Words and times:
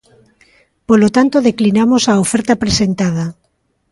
Polo 0.87 1.09
tanto, 1.15 1.45
declinamos 1.49 2.03
a 2.07 2.13
oferta 2.25 2.59
presentada. 2.63 3.25